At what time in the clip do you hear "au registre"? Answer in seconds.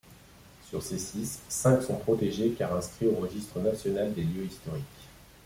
3.05-3.59